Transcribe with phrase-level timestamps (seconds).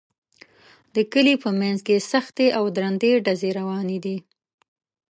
[0.95, 4.17] د کلي په منځ کې سختې او درندې ډزې روانې دي